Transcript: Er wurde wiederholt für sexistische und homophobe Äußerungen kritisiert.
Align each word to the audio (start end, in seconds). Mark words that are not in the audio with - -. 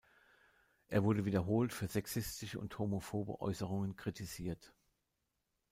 Er 0.87 1.03
wurde 1.03 1.25
wiederholt 1.25 1.73
für 1.73 1.85
sexistische 1.87 2.59
und 2.59 2.79
homophobe 2.79 3.39
Äußerungen 3.39 3.95
kritisiert. 3.95 4.73